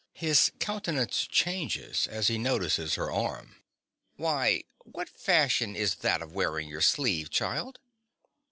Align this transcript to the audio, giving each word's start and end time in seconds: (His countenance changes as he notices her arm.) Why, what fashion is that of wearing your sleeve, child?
(His 0.15 0.51
countenance 0.57 1.27
changes 1.27 2.07
as 2.07 2.27
he 2.27 2.39
notices 2.39 2.95
her 2.95 3.11
arm.) 3.11 3.57
Why, 4.15 4.63
what 4.83 5.07
fashion 5.09 5.75
is 5.75 5.93
that 5.97 6.23
of 6.23 6.33
wearing 6.33 6.67
your 6.67 6.81
sleeve, 6.81 7.29
child? 7.29 7.77